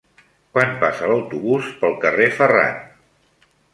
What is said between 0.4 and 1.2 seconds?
Quan passa